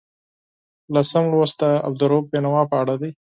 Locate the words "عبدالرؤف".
1.87-2.25